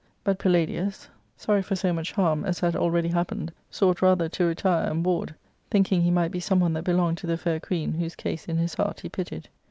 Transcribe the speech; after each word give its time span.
But 0.23 0.39
Palladius, 0.39 1.07
sorry 1.37 1.61
for 1.61 1.75
so 1.75 1.93
much 1.93 2.13
harm 2.13 2.43
as 2.43 2.59
had 2.61 2.75
already 2.75 3.09
happened, 3.09 3.53
sought 3.69 4.01
rather 4.01 4.27
to 4.29 4.45
retire 4.45 4.89
and 4.89 5.05
ward, 5.05 5.35
thinking 5.69 6.01
he 6.01 6.09
might 6.09 6.31
be 6.31 6.39
some 6.39 6.59
one 6.59 6.73
that 6.73 6.85
belonged 6.85 7.19
to 7.19 7.27
the 7.27 7.37
fair 7.37 7.59
queen, 7.59 7.93
whSse 7.99 8.17
case 8.17 8.47
in 8.47 8.57
his 8.57 8.73
heart 8.73 9.01
he 9.01 9.09
pitied. 9.09 9.47